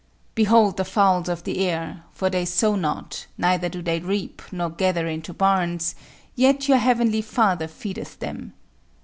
[0.33, 4.67] Behold the fowls of the air; for they sow not, neither do they reap nor
[4.71, 5.93] gather into barns;
[6.35, 8.53] yet your heavenly Father feedeth them.